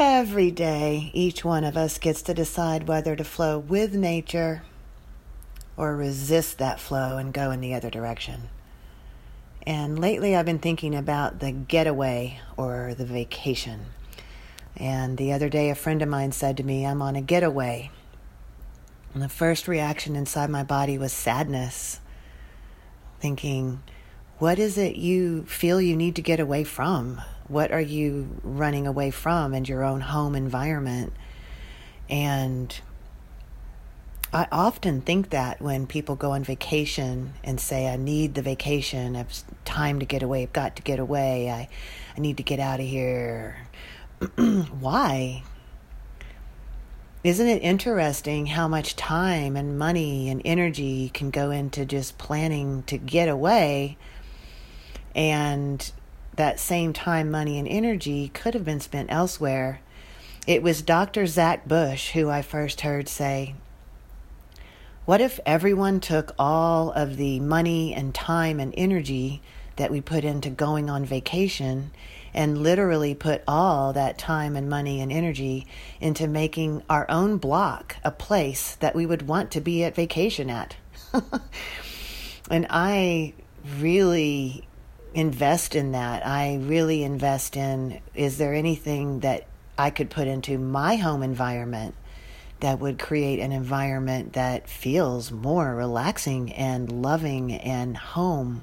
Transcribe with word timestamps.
Every 0.00 0.52
day, 0.52 1.10
each 1.12 1.44
one 1.44 1.64
of 1.64 1.76
us 1.76 1.98
gets 1.98 2.22
to 2.22 2.32
decide 2.32 2.86
whether 2.86 3.16
to 3.16 3.24
flow 3.24 3.58
with 3.58 3.94
nature 3.94 4.62
or 5.76 5.96
resist 5.96 6.58
that 6.58 6.78
flow 6.78 7.16
and 7.16 7.34
go 7.34 7.50
in 7.50 7.60
the 7.60 7.74
other 7.74 7.90
direction. 7.90 8.42
And 9.66 9.98
lately, 9.98 10.36
I've 10.36 10.46
been 10.46 10.60
thinking 10.60 10.94
about 10.94 11.40
the 11.40 11.50
getaway 11.50 12.38
or 12.56 12.94
the 12.96 13.04
vacation. 13.04 13.86
And 14.76 15.18
the 15.18 15.32
other 15.32 15.48
day, 15.48 15.68
a 15.68 15.74
friend 15.74 16.00
of 16.00 16.08
mine 16.08 16.30
said 16.30 16.56
to 16.58 16.62
me, 16.62 16.86
I'm 16.86 17.02
on 17.02 17.16
a 17.16 17.20
getaway. 17.20 17.90
And 19.14 19.22
the 19.22 19.28
first 19.28 19.66
reaction 19.66 20.14
inside 20.14 20.48
my 20.48 20.62
body 20.62 20.96
was 20.96 21.12
sadness, 21.12 21.98
thinking, 23.18 23.82
what 24.38 24.60
is 24.60 24.78
it 24.78 24.94
you 24.94 25.44
feel 25.46 25.80
you 25.80 25.96
need 25.96 26.14
to 26.14 26.22
get 26.22 26.38
away 26.38 26.62
from? 26.62 27.20
What 27.48 27.72
are 27.72 27.80
you 27.80 28.28
running 28.42 28.86
away 28.86 29.10
from 29.10 29.54
in 29.54 29.64
your 29.64 29.82
own 29.82 30.02
home 30.02 30.34
environment? 30.34 31.12
And 32.10 32.78
I 34.32 34.46
often 34.52 35.00
think 35.00 35.30
that 35.30 35.60
when 35.60 35.86
people 35.86 36.14
go 36.14 36.32
on 36.32 36.44
vacation 36.44 37.32
and 37.42 37.58
say, 37.58 37.88
I 37.88 37.96
need 37.96 38.34
the 38.34 38.42
vacation, 38.42 39.16
I've 39.16 39.42
time 39.64 40.00
to 40.00 40.06
get 40.06 40.22
away, 40.22 40.42
I've 40.42 40.52
got 40.52 40.76
to 40.76 40.82
get 40.82 40.98
away, 40.98 41.50
I, 41.50 41.68
I 42.16 42.20
need 42.20 42.36
to 42.36 42.42
get 42.42 42.60
out 42.60 42.80
of 42.80 42.86
here. 42.86 43.56
Why? 44.36 45.42
Isn't 47.24 47.48
it 47.48 47.62
interesting 47.62 48.46
how 48.46 48.68
much 48.68 48.96
time 48.96 49.56
and 49.56 49.78
money 49.78 50.28
and 50.28 50.42
energy 50.44 51.08
can 51.08 51.30
go 51.30 51.50
into 51.50 51.86
just 51.86 52.18
planning 52.18 52.82
to 52.84 52.98
get 52.98 53.28
away? 53.28 53.96
And 55.14 55.90
that 56.38 56.58
same 56.58 56.92
time, 56.92 57.30
money, 57.30 57.58
and 57.58 57.68
energy 57.68 58.30
could 58.32 58.54
have 58.54 58.64
been 58.64 58.80
spent 58.80 59.12
elsewhere. 59.12 59.80
It 60.46 60.62
was 60.62 60.80
Dr. 60.80 61.26
Zach 61.26 61.68
Bush 61.68 62.12
who 62.12 62.30
I 62.30 62.42
first 62.42 62.80
heard 62.80 63.08
say, 63.08 63.54
What 65.04 65.20
if 65.20 65.38
everyone 65.44 66.00
took 66.00 66.34
all 66.38 66.92
of 66.92 67.16
the 67.16 67.40
money 67.40 67.92
and 67.92 68.14
time 68.14 68.60
and 68.60 68.72
energy 68.76 69.42
that 69.76 69.90
we 69.90 70.00
put 70.00 70.24
into 70.24 70.48
going 70.48 70.88
on 70.88 71.04
vacation 71.04 71.90
and 72.32 72.62
literally 72.62 73.14
put 73.14 73.42
all 73.48 73.92
that 73.92 74.16
time 74.16 74.56
and 74.56 74.70
money 74.70 75.00
and 75.00 75.12
energy 75.12 75.66
into 76.00 76.28
making 76.28 76.82
our 76.88 77.04
own 77.10 77.38
block 77.38 77.96
a 78.04 78.10
place 78.10 78.76
that 78.76 78.94
we 78.94 79.06
would 79.06 79.26
want 79.26 79.50
to 79.50 79.60
be 79.60 79.82
at 79.82 79.94
vacation 79.94 80.50
at? 80.50 80.76
and 82.50 82.66
I 82.70 83.34
really 83.78 84.67
invest 85.18 85.74
in 85.74 85.90
that. 85.92 86.24
I 86.24 86.60
really 86.62 87.02
invest 87.02 87.56
in 87.56 88.00
is 88.14 88.38
there 88.38 88.54
anything 88.54 89.18
that 89.20 89.48
I 89.76 89.90
could 89.90 90.10
put 90.10 90.28
into 90.28 90.58
my 90.58 90.94
home 90.94 91.24
environment 91.24 91.96
that 92.60 92.78
would 92.78 93.00
create 93.00 93.40
an 93.40 93.50
environment 93.50 94.34
that 94.34 94.68
feels 94.68 95.32
more 95.32 95.74
relaxing 95.74 96.52
and 96.52 97.02
loving 97.02 97.52
and 97.52 97.96
home. 97.96 98.62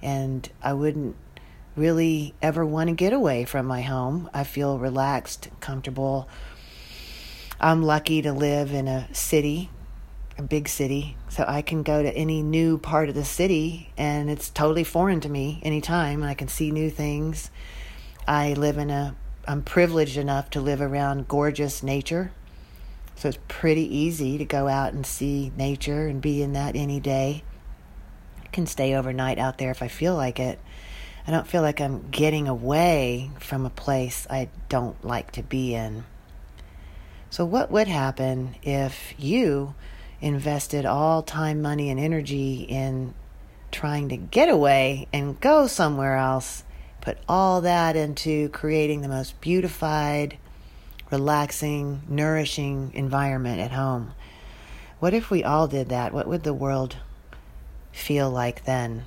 And 0.00 0.48
I 0.62 0.72
wouldn't 0.72 1.16
really 1.76 2.34
ever 2.40 2.64
want 2.64 2.88
to 2.88 2.94
get 2.94 3.12
away 3.12 3.44
from 3.44 3.66
my 3.66 3.82
home. 3.82 4.30
I 4.32 4.44
feel 4.44 4.78
relaxed, 4.78 5.48
comfortable. 5.60 6.30
I'm 7.60 7.82
lucky 7.82 8.22
to 8.22 8.32
live 8.32 8.72
in 8.72 8.88
a 8.88 9.06
city 9.14 9.68
a 10.40 10.42
big 10.42 10.68
city, 10.68 11.16
so 11.28 11.44
I 11.46 11.60
can 11.60 11.82
go 11.82 12.02
to 12.02 12.16
any 12.16 12.42
new 12.42 12.78
part 12.78 13.10
of 13.10 13.14
the 13.14 13.26
city 13.26 13.92
and 13.98 14.30
it's 14.30 14.48
totally 14.48 14.84
foreign 14.84 15.20
to 15.20 15.28
me 15.28 15.60
anytime. 15.62 16.22
I 16.22 16.32
can 16.32 16.48
see 16.48 16.70
new 16.70 16.88
things. 16.88 17.50
I 18.26 18.54
live 18.54 18.78
in 18.78 18.90
a 18.90 19.14
I'm 19.46 19.62
privileged 19.62 20.16
enough 20.16 20.48
to 20.50 20.60
live 20.60 20.80
around 20.80 21.28
gorgeous 21.28 21.82
nature. 21.82 22.32
So 23.16 23.28
it's 23.28 23.38
pretty 23.48 23.94
easy 23.94 24.38
to 24.38 24.44
go 24.46 24.66
out 24.66 24.94
and 24.94 25.04
see 25.04 25.52
nature 25.56 26.06
and 26.06 26.22
be 26.22 26.42
in 26.42 26.54
that 26.54 26.74
any 26.74 27.00
day. 27.00 27.42
I 28.42 28.46
can 28.46 28.66
stay 28.66 28.94
overnight 28.94 29.38
out 29.38 29.58
there 29.58 29.70
if 29.70 29.82
I 29.82 29.88
feel 29.88 30.14
like 30.14 30.40
it. 30.40 30.58
I 31.26 31.32
don't 31.32 31.46
feel 31.46 31.60
like 31.60 31.80
I'm 31.80 32.08
getting 32.10 32.48
away 32.48 33.30
from 33.38 33.66
a 33.66 33.70
place 33.70 34.26
I 34.30 34.48
don't 34.70 35.04
like 35.04 35.32
to 35.32 35.42
be 35.42 35.74
in. 35.74 36.04
So, 37.28 37.44
what 37.44 37.70
would 37.70 37.88
happen 37.88 38.56
if 38.62 39.14
you 39.18 39.74
invested 40.20 40.84
all 40.84 41.22
time, 41.22 41.62
money, 41.62 41.90
and 41.90 41.98
energy 41.98 42.62
in 42.62 43.14
trying 43.70 44.08
to 44.08 44.16
get 44.16 44.48
away 44.48 45.08
and 45.12 45.40
go 45.40 45.66
somewhere 45.66 46.16
else, 46.16 46.64
put 47.00 47.18
all 47.28 47.60
that 47.62 47.96
into 47.96 48.48
creating 48.50 49.00
the 49.00 49.08
most 49.08 49.40
beautified, 49.40 50.36
relaxing, 51.10 52.02
nourishing 52.08 52.92
environment 52.94 53.60
at 53.60 53.72
home. 53.72 54.12
What 54.98 55.14
if 55.14 55.30
we 55.30 55.42
all 55.42 55.66
did 55.66 55.88
that? 55.88 56.12
What 56.12 56.26
would 56.26 56.42
the 56.42 56.54
world 56.54 56.96
feel 57.92 58.30
like 58.30 58.64
then? 58.64 59.04